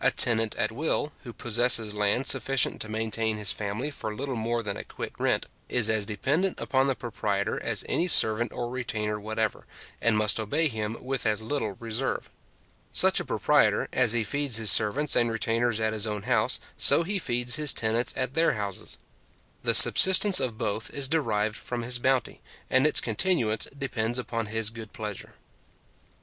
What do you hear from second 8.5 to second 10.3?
or retainer whatever, and